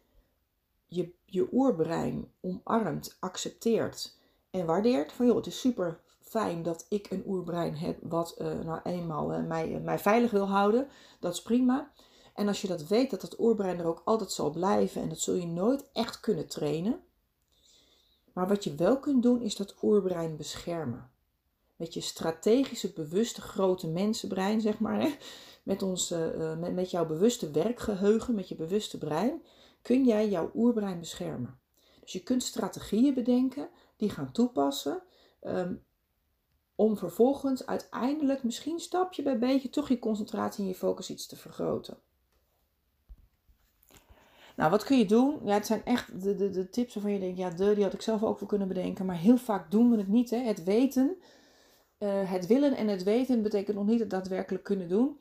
[0.87, 4.19] je, je oerbrein omarmt, accepteert
[4.51, 8.59] en waardeert, van joh, het is super fijn dat ik een oerbrein heb wat uh,
[8.59, 10.89] nou eenmaal uh, mij, mij veilig wil houden,
[11.21, 11.93] dat is prima.
[12.35, 15.21] En als je dat weet, dat dat oerbrein er ook altijd zal blijven en dat
[15.21, 17.01] zul je nooit echt kunnen trainen.
[18.33, 21.11] Maar wat je wel kunt doen, is dat oerbrein beschermen.
[21.77, 25.01] Met je strategische, bewuste, grote mensenbrein, zeg maar.
[25.01, 25.15] Hè?
[25.63, 29.43] Met, ons, uh, met, met jouw bewuste werkgeheugen, met je bewuste brein,
[29.83, 31.59] kun jij jouw oerbrein beschermen.
[32.01, 35.03] Dus je kunt strategieën bedenken, die gaan toepassen.
[35.43, 35.85] Um,
[36.75, 41.37] om vervolgens uiteindelijk misschien stapje bij beetje toch je concentratie en je focus iets te
[41.37, 41.99] vergroten.
[44.63, 45.41] Nou, wat kun je doen?
[45.45, 47.93] Ja, het zijn echt de, de, de tips waarvan je denkt, ja, de, die had
[47.93, 49.07] ik zelf ook wel kunnen bedenken.
[49.07, 50.31] Maar heel vaak doen we het niet.
[50.31, 50.37] Hè?
[50.37, 51.17] Het weten,
[51.99, 55.19] uh, het willen en het weten betekent nog niet het daadwerkelijk kunnen doen.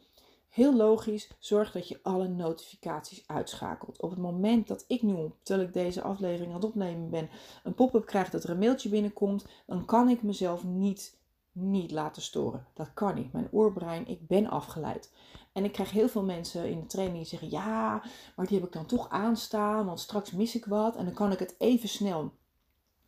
[0.49, 4.01] Heel logisch, zorg dat je alle notificaties uitschakelt.
[4.01, 7.29] Op het moment dat ik nu, terwijl ik deze aflevering aan het opnemen ben,
[7.63, 11.17] een pop-up krijg dat er een mailtje binnenkomt, dan kan ik mezelf niet,
[11.51, 12.65] niet laten storen.
[12.73, 13.33] Dat kan niet.
[13.33, 15.11] Mijn oorbrein, ik ben afgeleid.
[15.51, 18.03] En ik krijg heel veel mensen in de training die zeggen: Ja,
[18.35, 20.95] maar die heb ik dan toch aanstaan, want straks mis ik wat.
[20.95, 22.31] En dan kan ik het even snel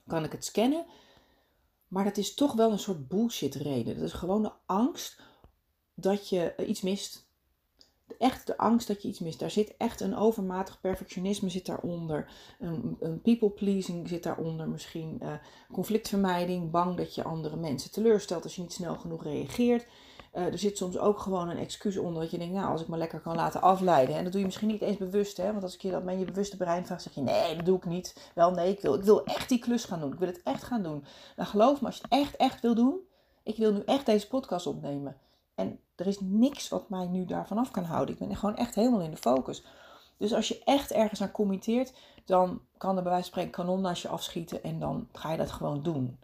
[0.08, 0.86] kan ik het scannen.
[1.88, 3.96] Maar dat is toch wel een soort bullshit reden.
[3.96, 5.22] Dat is gewoon de angst
[5.94, 7.23] dat je iets mist.
[8.18, 9.40] Echt de angst dat je iets mist.
[9.40, 12.32] Daar zit echt een overmatig perfectionisme zit daaronder.
[12.60, 15.20] Een, een people pleasing zit daaronder misschien.
[15.22, 15.34] Uh,
[15.72, 16.72] conflictvermijding.
[16.72, 19.86] Bang dat je andere mensen teleurstelt als je niet snel genoeg reageert.
[20.34, 22.88] Uh, er zit soms ook gewoon een excuus onder dat je denkt, nou, als ik
[22.88, 24.16] me lekker kan laten afleiden.
[24.16, 25.52] En dat doe je misschien niet eens bewust, hè.
[25.52, 27.78] Want als ik je dat met je bewuste brein vraag, zeg je, nee, dat doe
[27.78, 28.32] ik niet.
[28.36, 30.14] Wel, nee, ik wil, ik wil echt die klus gaan doen.
[30.14, 31.06] Ik wil het echt gaan doen.
[31.36, 33.00] Nou, geloof me, als je het echt, echt wil doen.
[33.44, 35.18] Ik wil nu echt deze podcast opnemen.
[35.56, 38.14] En er is niks wat mij nu daarvan af kan houden.
[38.14, 39.64] Ik ben gewoon echt helemaal in de focus.
[40.18, 41.94] Dus als je echt ergens aan committeert,
[42.26, 45.38] dan kan er bij wijze van spreken kanon naast je afschieten en dan ga je
[45.38, 46.20] dat gewoon doen.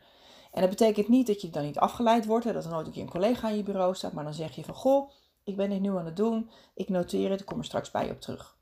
[0.52, 2.92] En dat betekent niet dat je dan niet afgeleid wordt, hè, dat er nooit een
[2.92, 5.10] keer een collega aan je bureau staat, maar dan zeg je van goh,
[5.44, 8.12] ik ben dit nu aan het doen, ik noteer het, ik kom er straks bij
[8.12, 8.58] op terug.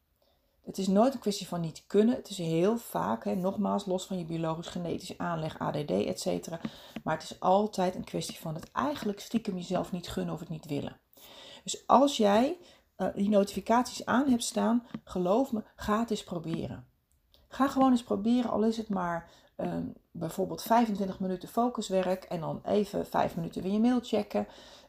[0.68, 2.16] Het is nooit een kwestie van niet kunnen.
[2.16, 6.48] Het is heel vaak, hè, nogmaals, los van je biologisch-genetische aanleg, ADD, etc.
[7.04, 10.50] Maar het is altijd een kwestie van het eigenlijk stiekem jezelf niet gunnen of het
[10.50, 11.00] niet willen.
[11.64, 12.58] Dus als jij
[12.98, 16.88] uh, die notificaties aan hebt staan, geloof me, ga het eens proberen.
[17.48, 22.62] Ga gewoon eens proberen, al is het maar Ehm, bijvoorbeeld 25 minuten focuswerk en dan
[22.64, 24.48] even 5 minuten weer je mail checken.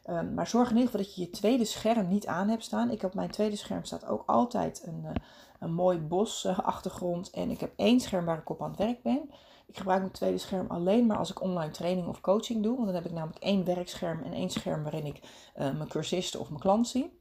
[0.09, 2.91] Um, maar zorg in ieder geval dat je je tweede scherm niet aan hebt staan.
[2.91, 5.11] Ik op mijn tweede scherm staat ook altijd een, uh,
[5.59, 7.29] een mooi bos uh, achtergrond.
[7.29, 9.29] En ik heb één scherm waar ik op aan het werk ben.
[9.67, 12.73] Ik gebruik mijn tweede scherm alleen maar als ik online training of coaching doe.
[12.73, 16.39] Want dan heb ik namelijk één werkscherm en één scherm waarin ik uh, mijn cursisten
[16.39, 17.19] of mijn klant zie.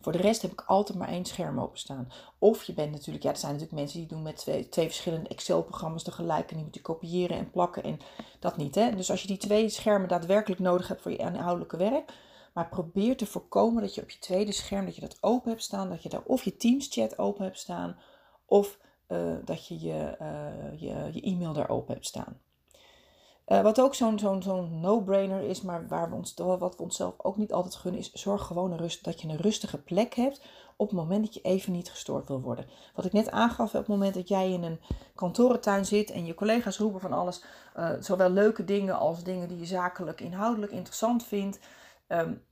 [0.00, 2.12] Voor de rest heb ik altijd maar één scherm openstaan.
[2.38, 5.28] Of je bent natuurlijk, ja, er zijn natuurlijk mensen die doen met twee, twee verschillende
[5.28, 6.48] Excel-programma's tegelijk.
[6.48, 7.98] En die moeten kopiëren en plakken en
[8.38, 8.74] dat niet.
[8.74, 8.94] Hè?
[8.96, 12.12] Dus als je die twee schermen daadwerkelijk nodig hebt voor je inhoudelijke werk.
[12.52, 15.62] Maar probeer te voorkomen dat je op je tweede scherm, dat je dat open hebt
[15.62, 15.88] staan.
[15.88, 17.96] Dat je daar of je Teams chat open hebt staan.
[18.46, 22.40] Of uh, dat je je, uh, je, je e-mail daar open hebt staan.
[23.46, 27.14] Uh, wat ook zo'n zo'n zo'n no-brainer is, maar waar we ons, wat we onszelf
[27.16, 30.42] ook niet altijd gunnen, is zorg gewoon rust, dat je een rustige plek hebt
[30.76, 32.66] op het moment dat je even niet gestoord wil worden.
[32.94, 34.80] Wat ik net aangaf, op het moment dat jij in een
[35.14, 37.44] kantorentuin zit en je collega's roepen van alles,
[38.00, 41.58] zowel leuke dingen als dingen die je zakelijk, inhoudelijk interessant vindt,
[42.12, 42.42] um,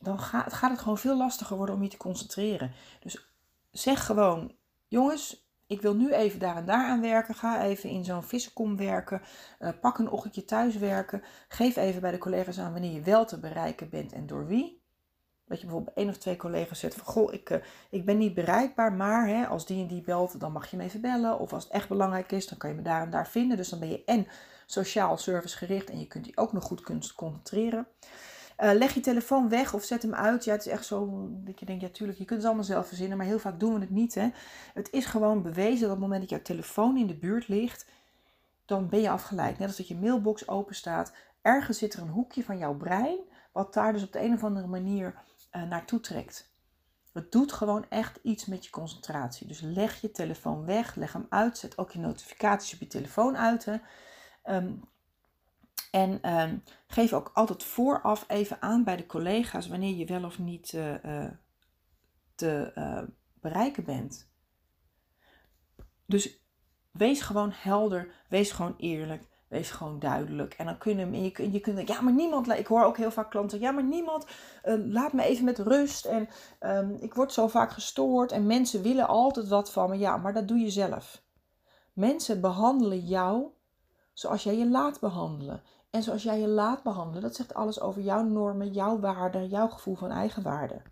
[0.00, 2.72] dan gaat, gaat het gewoon veel lastiger worden om je te concentreren.
[3.00, 3.34] Dus
[3.70, 4.56] zeg gewoon,
[4.88, 7.34] jongens, ik wil nu even daar en daar aan werken.
[7.34, 9.22] Ga even in zo'n vissenkom werken.
[9.60, 11.22] Uh, pak een ochtendje thuis werken.
[11.48, 14.82] Geef even bij de collega's aan wanneer je wel te bereiken bent en door wie.
[15.46, 17.58] Dat je bijvoorbeeld één of twee collega's zet van, goh, ik, uh,
[17.90, 20.82] ik ben niet bereikbaar, maar hè, als die en die belt, dan mag je me
[20.82, 21.38] even bellen.
[21.38, 23.56] Of als het echt belangrijk is, dan kan je me daar en daar vinden.
[23.56, 24.26] Dus dan ben je en
[24.66, 26.82] sociaal servicegericht en je kunt die ook nog goed
[27.14, 27.86] concentreren.
[28.58, 30.44] Uh, leg je telefoon weg of zet hem uit.
[30.44, 32.86] Ja, het is echt zo dat je denkt, ja tuurlijk, je kunt het allemaal zelf
[32.86, 34.14] verzinnen, maar heel vaak doen we het niet.
[34.14, 34.28] Hè?
[34.74, 37.86] Het is gewoon bewezen dat op het moment dat jouw telefoon in de buurt ligt,
[38.64, 39.58] dan ben je afgeleid.
[39.58, 41.12] Net als dat je mailbox open staat.
[41.42, 43.18] Ergens zit er een hoekje van jouw brein,
[43.52, 45.14] wat daar dus op de een of andere manier
[45.52, 46.52] uh, naartoe trekt.
[47.12, 49.46] Het doet gewoon echt iets met je concentratie.
[49.46, 53.36] Dus leg je telefoon weg, leg hem uit, zet ook je notificaties op je telefoon
[53.36, 53.66] uit.
[54.44, 54.82] Um,
[55.94, 60.38] en um, geef ook altijd vooraf even aan bij de collega's wanneer je wel of
[60.38, 61.30] niet uh, uh,
[62.34, 63.02] te uh,
[63.40, 64.30] bereiken bent.
[66.06, 66.38] Dus
[66.90, 70.54] wees gewoon helder, wees gewoon eerlijk, wees gewoon duidelijk.
[70.54, 73.30] En dan kunnen je, je, je kunt ja, maar niemand, ik hoor ook heel vaak
[73.30, 74.26] klanten, ja, maar niemand
[74.86, 76.04] laat me even met rust.
[76.04, 76.28] En
[76.60, 79.98] um, ik word zo vaak gestoord en mensen willen altijd wat van me.
[79.98, 81.22] Ja, maar dat doe je zelf.
[81.92, 83.52] Mensen behandelen jou
[84.12, 85.62] zoals jij je laat behandelen.
[85.94, 89.68] En zoals jij je laat behandelen, dat zegt alles over jouw normen, jouw waarden, jouw
[89.68, 90.82] gevoel van eigenwaarde.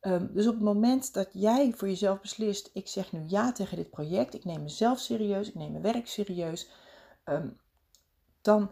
[0.00, 3.76] Um, dus op het moment dat jij voor jezelf beslist, ik zeg nu ja tegen
[3.76, 6.70] dit project, ik neem mezelf serieus, ik neem mijn werk serieus,
[7.24, 7.60] um,
[8.42, 8.70] dan,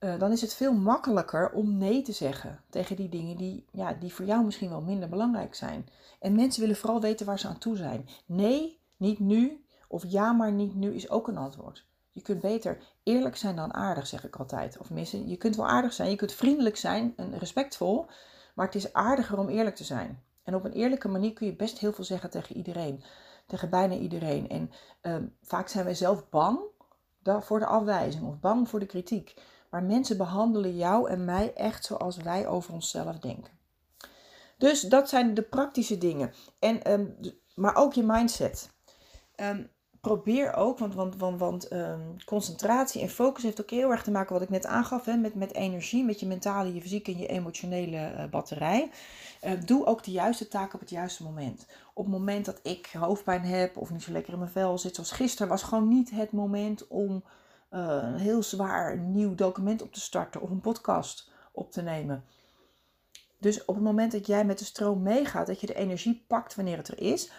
[0.00, 3.92] uh, dan is het veel makkelijker om nee te zeggen tegen die dingen die, ja,
[3.92, 5.88] die voor jou misschien wel minder belangrijk zijn.
[6.20, 8.08] En mensen willen vooral weten waar ze aan toe zijn.
[8.26, 11.87] Nee, niet nu, of ja, maar niet nu is ook een antwoord.
[12.18, 14.78] Je kunt beter eerlijk zijn dan aardig, zeg ik altijd.
[14.78, 18.06] Of missen, je kunt wel aardig zijn, je kunt vriendelijk zijn en respectvol,
[18.54, 20.22] maar het is aardiger om eerlijk te zijn.
[20.42, 23.02] En op een eerlijke manier kun je best heel veel zeggen tegen iedereen,
[23.46, 24.48] tegen bijna iedereen.
[24.48, 24.70] En
[25.02, 26.58] um, vaak zijn wij zelf bang
[27.22, 29.34] voor de afwijzing of bang voor de kritiek.
[29.70, 33.52] Maar mensen behandelen jou en mij echt zoals wij over onszelf denken.
[34.56, 36.32] Dus dat zijn de praktische dingen.
[36.58, 37.16] En, um,
[37.54, 38.70] maar ook je mindset.
[39.36, 44.02] Um, probeer ook, want, want, want, want um, concentratie en focus heeft ook heel erg
[44.02, 47.12] te maken, wat ik net aangaf, hè, met, met energie, met je mentale, je fysieke
[47.12, 48.90] en je emotionele uh, batterij.
[49.44, 51.66] Uh, doe ook de juiste taak op het juiste moment.
[51.94, 54.94] Op het moment dat ik hoofdpijn heb of niet zo lekker in mijn vel zit,
[54.94, 57.22] zoals gisteren, was gewoon niet het moment om
[57.70, 62.24] uh, een heel zwaar nieuw document op te starten of een podcast op te nemen.
[63.38, 66.54] Dus op het moment dat jij met de stroom meegaat, dat je de energie pakt
[66.54, 67.30] wanneer het er is,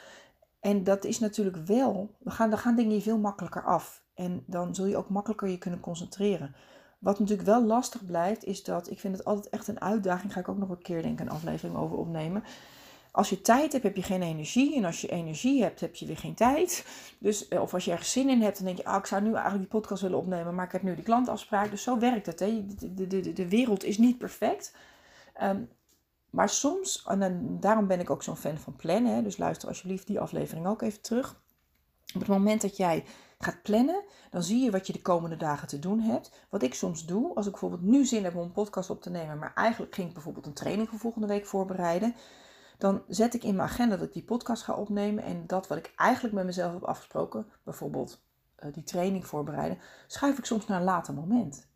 [0.59, 4.03] en dat is natuurlijk wel, dan gaan, dan gaan dingen je veel makkelijker af.
[4.13, 6.55] En dan zul je ook makkelijker je kunnen concentreren.
[6.99, 10.33] Wat natuurlijk wel lastig blijft, is dat ik vind het altijd echt een uitdaging.
[10.33, 12.43] Ga ik ook nog een keer denk een aflevering over opnemen.
[13.11, 14.75] Als je tijd hebt, heb je geen energie.
[14.75, 16.85] En als je energie hebt, heb je weer geen tijd.
[17.19, 19.21] Dus, eh, of als je ergens zin in hebt, dan denk je, ah, ik zou
[19.21, 21.69] nu eigenlijk die podcast willen opnemen, maar ik heb nu die klantafspraak.
[21.69, 22.39] Dus zo werkt het.
[22.39, 22.65] Hè?
[22.65, 24.75] De, de, de, de wereld is niet perfect.
[25.41, 25.69] Um,
[26.29, 30.19] maar soms, en daarom ben ik ook zo'n fan van plannen, dus luister alsjeblieft die
[30.19, 31.41] aflevering ook even terug.
[32.13, 33.05] Op het moment dat jij
[33.39, 36.31] gaat plannen, dan zie je wat je de komende dagen te doen hebt.
[36.49, 39.09] Wat ik soms doe, als ik bijvoorbeeld nu zin heb om een podcast op te
[39.09, 42.15] nemen, maar eigenlijk ging ik bijvoorbeeld een training voor volgende week voorbereiden,
[42.77, 45.77] dan zet ik in mijn agenda dat ik die podcast ga opnemen en dat wat
[45.77, 48.21] ik eigenlijk met mezelf heb afgesproken, bijvoorbeeld
[48.59, 51.68] uh, die training voorbereiden, schuif ik soms naar een later moment.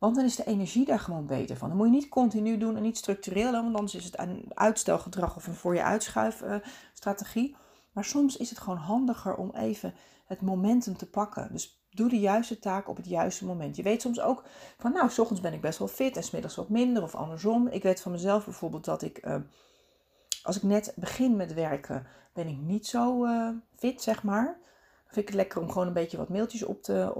[0.00, 1.68] Want dan is de energie daar gewoon beter van.
[1.68, 5.36] Dan moet je niet continu doen en niet structureel want anders is het een uitstelgedrag
[5.36, 7.56] of een voor je uitschuifstrategie.
[7.92, 11.48] maar soms is het gewoon handiger om even het momentum te pakken.
[11.52, 13.76] Dus doe de juiste taak op het juiste moment.
[13.76, 14.44] Je weet soms ook
[14.78, 17.68] van, nou, s ochtends ben ik best wel fit en smiddags wat minder of andersom.
[17.68, 19.34] Ik weet van mezelf bijvoorbeeld dat ik, uh,
[20.42, 24.58] als ik net begin met werken, ben ik niet zo uh, fit, zeg maar
[25.10, 27.12] vind ik het lekker om gewoon een beetje wat mailtjes op te,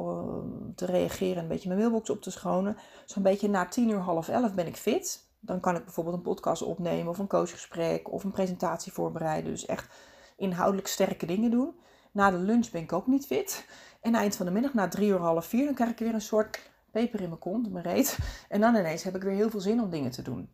[0.74, 1.42] te reageren.
[1.42, 2.76] Een beetje mijn mailbox op te schonen.
[3.04, 5.28] Zo'n beetje na tien uur, half elf ben ik fit.
[5.40, 9.50] Dan kan ik bijvoorbeeld een podcast opnemen of een coachgesprek of een presentatie voorbereiden.
[9.50, 9.94] Dus echt
[10.36, 11.74] inhoudelijk sterke dingen doen.
[12.12, 13.66] Na de lunch ben ik ook niet fit.
[14.00, 16.20] En eind van de middag, na drie uur, half vier, dan krijg ik weer een
[16.20, 18.18] soort peper in mijn kont, mijn reet.
[18.48, 20.50] En dan ineens heb ik weer heel veel zin om dingen te doen.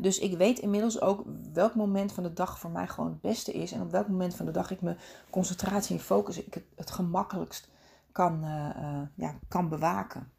[0.00, 3.52] Dus ik weet inmiddels ook welk moment van de dag voor mij gewoon het beste
[3.52, 3.72] is.
[3.72, 4.98] En op welk moment van de dag ik mijn
[5.30, 7.68] concentratie en focus ik het, het gemakkelijkst
[8.12, 10.32] kan, uh, uh, ja, kan bewaken.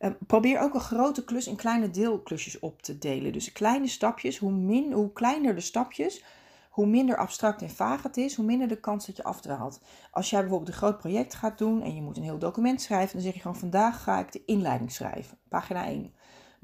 [0.00, 3.32] Uh, probeer ook een grote klus in kleine deelklusjes op te delen.
[3.32, 6.24] Dus kleine stapjes, hoe, min, hoe kleiner de stapjes,
[6.70, 9.80] hoe minder abstract en vaag het is, hoe minder de kans dat je afdwaalt.
[10.10, 13.12] Als jij bijvoorbeeld een groot project gaat doen en je moet een heel document schrijven,
[13.12, 16.14] dan zeg je gewoon vandaag ga ik de inleiding schrijven, pagina 1.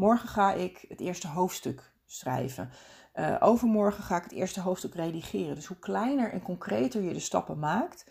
[0.00, 2.70] Morgen ga ik het eerste hoofdstuk schrijven.
[3.14, 5.54] Uh, overmorgen ga ik het eerste hoofdstuk redigeren.
[5.54, 8.10] Dus hoe kleiner en concreter je de stappen maakt,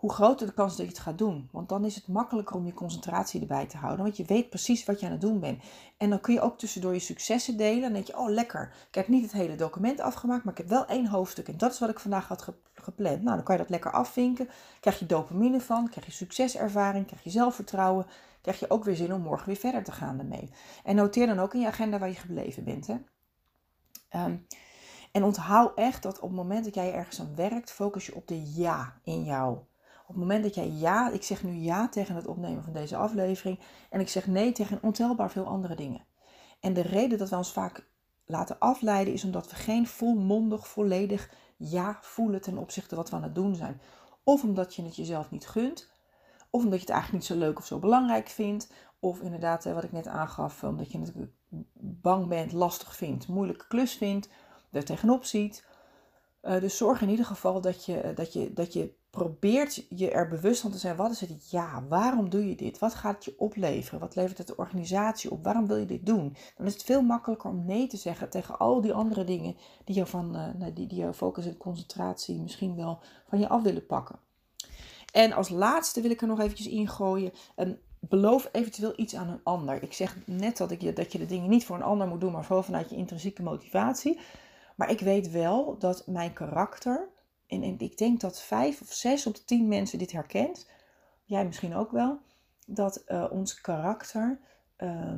[0.00, 1.48] hoe groter de kans dat je het gaat doen.
[1.52, 4.04] Want dan is het makkelijker om je concentratie erbij te houden.
[4.04, 5.62] Want je weet precies wat je aan het doen bent.
[5.96, 7.80] En dan kun je ook tussendoor je successen delen.
[7.80, 10.68] Dan denk je, oh lekker, ik heb niet het hele document afgemaakt, maar ik heb
[10.68, 11.48] wel één hoofdstuk.
[11.48, 13.22] En dat is wat ik vandaag had gepland.
[13.22, 14.48] Nou, dan kan je dat lekker afvinken.
[14.80, 18.06] Krijg je dopamine van, krijg je succeservaring, krijg je zelfvertrouwen.
[18.40, 20.50] Krijg je ook weer zin om morgen weer verder te gaan ermee.
[20.84, 22.86] En noteer dan ook in je agenda waar je gebleven bent.
[22.86, 22.96] Hè?
[24.08, 24.36] Ehm,
[25.12, 28.28] en onthoud echt dat op het moment dat jij ergens aan werkt, focus je op
[28.28, 29.58] de ja in jou.
[30.10, 32.96] Op het moment dat jij ja, ik zeg nu ja tegen het opnemen van deze
[32.96, 33.58] aflevering
[33.90, 36.04] en ik zeg nee tegen ontelbaar veel andere dingen.
[36.60, 37.86] En de reden dat we ons vaak
[38.24, 43.22] laten afleiden is omdat we geen volmondig, volledig ja voelen ten opzichte wat we aan
[43.22, 43.80] het doen zijn.
[44.24, 45.90] Of omdat je het jezelf niet gunt,
[46.50, 49.84] of omdat je het eigenlijk niet zo leuk of zo belangrijk vindt, of inderdaad, wat
[49.84, 51.14] ik net aangaf, omdat je het
[52.02, 54.28] bang bent, lastig vindt, moeilijke klus vindt,
[54.70, 55.64] er tegenop ziet.
[56.42, 60.28] Uh, dus zorg in ieder geval dat je, dat, je, dat je probeert je er
[60.28, 60.96] bewust van te zijn.
[60.96, 61.84] Wat is het ja?
[61.88, 62.78] Waarom doe je dit?
[62.78, 64.00] Wat gaat het je opleveren?
[64.00, 65.44] Wat levert het de organisatie op?
[65.44, 66.36] Waarom wil je dit doen?
[66.56, 69.96] Dan is het veel makkelijker om nee te zeggen tegen al die andere dingen die
[69.96, 73.86] je van uh, die, die jouw focus en concentratie misschien wel van je af willen
[73.86, 74.18] pakken.
[75.12, 77.32] En als laatste wil ik er nog eventjes ingooien.
[77.56, 79.82] Een beloof eventueel iets aan een ander.
[79.82, 82.32] Ik zeg net dat, ik, dat je de dingen niet voor een ander moet doen,
[82.32, 84.18] maar vooral vanuit je intrinsieke motivatie.
[84.76, 87.08] Maar ik weet wel dat mijn karakter,
[87.50, 90.68] en, ik denk dat vijf of zes op de tien mensen dit herkent,
[91.24, 92.18] jij misschien ook wel,
[92.66, 94.40] dat uh, ons karakter,
[94.78, 95.12] uh,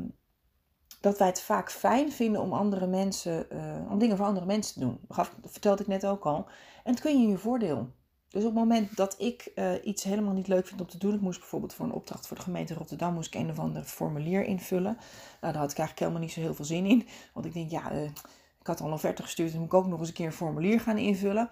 [1.00, 4.74] dat wij het vaak fijn vinden om andere mensen, uh, om dingen voor andere mensen
[4.74, 5.00] te doen.
[5.08, 6.46] Dat vertelde ik net ook al.
[6.84, 7.88] En het kun je in je voordeel
[8.32, 11.14] dus op het moment dat ik uh, iets helemaal niet leuk vind om te doen,
[11.14, 13.82] ik moest bijvoorbeeld voor een opdracht voor de gemeente Rotterdam, moest ik een of ander
[13.82, 14.96] formulier invullen.
[15.40, 17.06] Nou, daar had ik eigenlijk helemaal niet zo heel veel zin in.
[17.32, 17.90] Want ik denk, ja,
[18.60, 20.32] ik had al een offerte gestuurd, dan moet ik ook nog eens een keer een
[20.32, 21.50] formulier gaan invullen.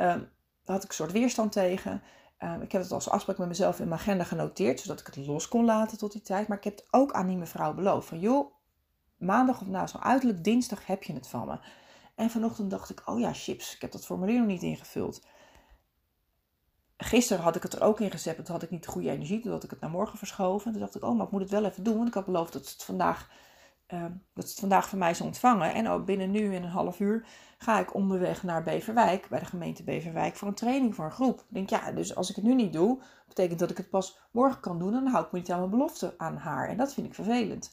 [0.00, 2.02] Uh, daar had ik een soort weerstand tegen.
[2.38, 5.16] Ehm, ik heb het als afspraak met mezelf in mijn agenda genoteerd, zodat ik het
[5.16, 6.48] los kon laten tot die tijd.
[6.48, 8.08] Maar ik heb het ook aan die mevrouw beloofd.
[8.08, 8.52] Van joh,
[9.16, 11.58] maandag of nou zo uiterlijk dinsdag heb je het van me.
[12.14, 15.22] En vanochtend dacht ik, oh ja, chips, ik heb dat formulier nog niet ingevuld
[17.02, 18.36] gisteren had ik het er ook in gezet.
[18.36, 19.40] Toen had ik niet de goede energie.
[19.40, 20.72] Toen had ik het naar morgen verschoven.
[20.72, 21.96] Toen dacht ik, oh, maar ik moet het wel even doen.
[21.96, 23.30] Want ik had beloofd dat het vandaag,
[23.92, 25.74] uh, dat het vandaag van mij zou ontvangen.
[25.74, 27.26] En ook binnen nu in een half uur
[27.58, 29.28] ga ik onderweg naar Beverwijk.
[29.28, 31.38] Bij de gemeente Beverwijk voor een training voor een groep.
[31.38, 33.02] Ik denk, ja, dus als ik het nu niet doe.
[33.28, 34.94] Betekent dat ik het pas morgen kan doen.
[34.94, 36.68] En dan hou ik me niet aan mijn belofte aan haar.
[36.68, 37.70] En dat vind ik vervelend.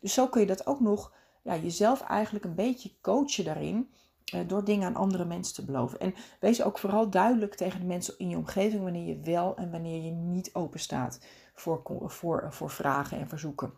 [0.00, 3.90] Dus zo kun je dat ook nog ja, jezelf eigenlijk een beetje coachen daarin.
[4.32, 6.00] Eh, door dingen aan andere mensen te beloven.
[6.00, 9.70] En wees ook vooral duidelijk tegen de mensen in je omgeving wanneer je wel en
[9.70, 11.20] wanneer je niet open staat
[11.54, 13.72] voor, voor, voor vragen en verzoeken.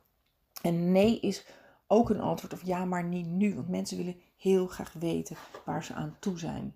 [0.63, 1.47] En nee is
[1.93, 3.55] ook een antwoord of ja, maar niet nu.
[3.55, 6.75] Want mensen willen heel graag weten waar ze aan toe zijn.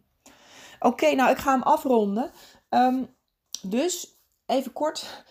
[0.81, 2.31] Oké, nou ik ga hem afronden.
[2.71, 3.09] Um,
[3.63, 4.09] dus
[4.47, 5.25] even kort.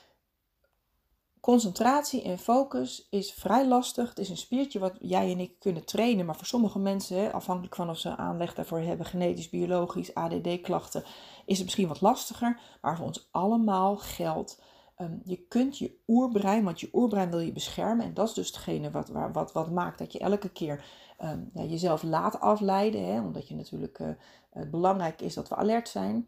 [1.40, 4.10] Concentratie en focus is vrij lastig.
[4.10, 6.26] Het is een spiertje wat jij en ik kunnen trainen.
[6.26, 11.04] Maar voor sommige mensen, afhankelijk van of ze aanleg daarvoor hebben, genetisch, biologisch, ADD-klachten,
[11.46, 12.60] is het misschien wat lastiger.
[12.82, 14.62] Maar voor ons allemaal geldt.
[15.04, 18.06] Um, je kunt je oerbrein, want je oerbrein wil je beschermen.
[18.06, 20.86] En dat is dus hetgene wat, wat, wat maakt dat je elke keer
[21.24, 23.06] um, ja, jezelf laat afleiden.
[23.06, 24.10] Hè, omdat je natuurlijk uh,
[24.72, 26.28] belangrijk is dat we alert zijn.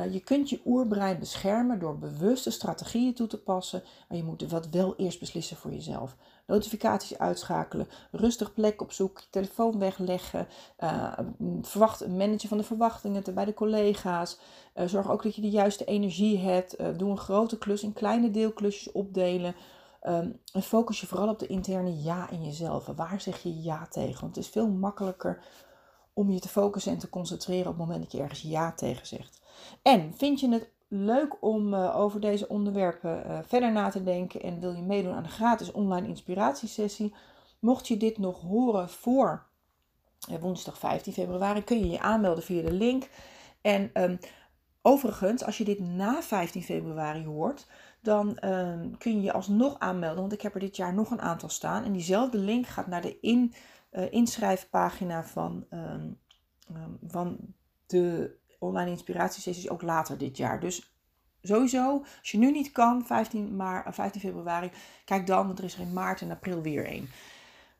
[0.00, 4.50] Eh, je kunt je oerbrein beschermen door bewuste strategieën toe te passen, maar je moet
[4.50, 6.16] wat wel eerst beslissen voor jezelf.
[6.50, 10.46] Notificaties uitschakelen, rustig plek op zoek, je telefoon wegleggen,
[10.80, 11.18] uh,
[11.62, 14.38] verwacht, managen van de verwachtingen bij de collega's.
[14.74, 16.76] Uh, zorg ook dat je de juiste energie hebt.
[16.96, 19.54] doe een grote klus in kleine deelklusjes opdelen.
[20.02, 22.86] Um, en focus je vooral op de interne ja in jezelf.
[22.86, 24.20] Waar zeg je ja tegen?
[24.20, 25.44] Want het is veel makkelijker
[26.12, 29.06] om je te focussen en te concentreren op het moment dat je ergens ja tegen
[29.06, 29.40] zegt.
[29.82, 34.42] En vind je het leuk om uh, over deze onderwerpen uh, verder na te denken
[34.42, 37.14] en wil je meedoen aan de gratis online inspiratiesessie?
[37.58, 39.46] Mocht je dit nog horen voor
[40.30, 43.08] uh, woensdag 15 februari, kun je je aanmelden via de link.
[43.60, 44.18] En um,
[44.82, 47.66] overigens, als je dit na 15 februari hoort,
[48.02, 51.20] dan um, kun je je alsnog aanmelden, want ik heb er dit jaar nog een
[51.20, 51.84] aantal staan.
[51.84, 53.52] En diezelfde link gaat naar de in,
[54.10, 56.18] inschrijfpagina van, um,
[57.06, 57.38] van
[57.86, 60.60] de online inspiratiesessies ook later dit jaar.
[60.60, 60.92] Dus
[61.42, 64.70] sowieso, als je nu niet kan, 15, maar, 15 februari,
[65.04, 67.08] kijk dan, want er is er in maart en april weer één.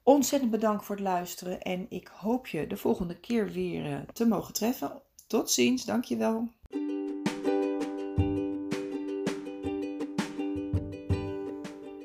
[0.03, 4.55] Ontzettend bedankt voor het luisteren en ik hoop je de volgende keer weer te mogen
[4.55, 5.03] treffen.
[5.27, 6.49] Tot ziens, dankjewel.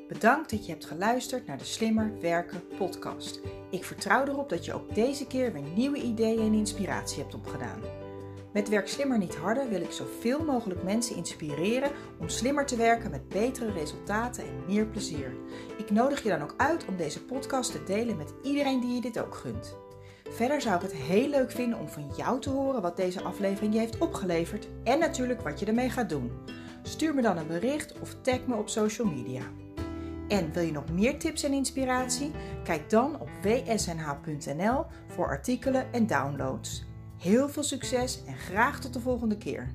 [0.07, 3.39] Bedankt dat je hebt geluisterd naar de Slimmer Werken podcast.
[3.71, 8.04] Ik vertrouw erop dat je ook deze keer weer nieuwe ideeën en inspiratie hebt opgedaan.
[8.55, 13.11] Met Werk Slimmer Niet Harder wil ik zoveel mogelijk mensen inspireren om slimmer te werken
[13.11, 15.35] met betere resultaten en meer plezier.
[15.77, 19.01] Ik nodig je dan ook uit om deze podcast te delen met iedereen die je
[19.01, 19.77] dit ook gunt.
[20.29, 23.73] Verder zou ik het heel leuk vinden om van jou te horen wat deze aflevering
[23.73, 26.31] je heeft opgeleverd en natuurlijk wat je ermee gaat doen.
[26.83, 29.43] Stuur me dan een bericht of tag me op social media.
[30.27, 32.31] En wil je nog meer tips en inspiratie?
[32.63, 36.94] Kijk dan op wsnh.nl voor artikelen en downloads.
[37.25, 39.69] Heel veel succes en graag tot de volgende keer.